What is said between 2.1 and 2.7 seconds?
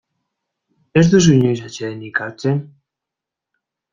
hartzen?